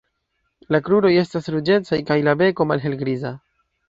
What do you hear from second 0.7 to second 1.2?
La kruroj